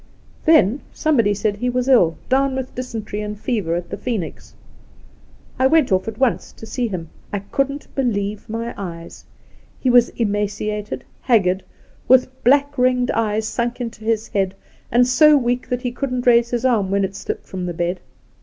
Then 0.45 0.79
somebody 0.91 1.31
said 1.35 1.57
he 1.57 1.69
was 1.69 1.87
ill— 1.87 2.17
down 2.27 2.55
with 2.55 2.73
dysen 2.73 3.03
tery 3.03 3.23
and 3.23 3.39
fever 3.39 3.75
at 3.75 3.91
the 3.91 3.97
Phoenix. 3.97 4.55
I 5.59 5.67
went 5.67 5.89
oflf 5.89 6.07
at 6.07 6.17
once 6.17 6.51
to 6.53 6.65
see 6.65 6.87
him. 6.87 7.09
I 7.31 7.37
couldn't 7.37 7.85
believe 7.93 8.49
my 8.49 8.73
eyes. 8.75 9.23
He 9.79 9.91
was 9.91 10.09
emaciated, 10.17 11.03
haggard, 11.21 11.63
with 12.07 12.43
black 12.43 12.79
ringed 12.79 13.11
eyes 13.11 13.47
sunk 13.47 13.79
into 13.79 14.03
his 14.03 14.27
head, 14.29 14.55
and 14.91 15.05
so 15.05 15.37
weak 15.37 15.69
that 15.69 15.83
he 15.83 15.91
couldn't 15.91 16.25
raise 16.25 16.49
his 16.49 16.65
arm 16.65 16.89
when 16.89 17.03
it 17.03 17.15
slipped 17.15 17.45
from 17.45 17.67
the 17.67 17.73
bed. 17.75 17.99